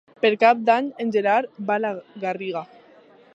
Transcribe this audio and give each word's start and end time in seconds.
Per 0.21 0.29
Cap 0.43 0.63
d'Any 0.69 0.87
en 1.05 1.13
Gerard 1.17 1.61
va 1.69 1.77
a 1.77 1.83
la 1.85 1.93
Garriga. 2.25 2.65